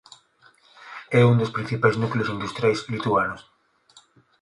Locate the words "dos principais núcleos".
1.41-2.31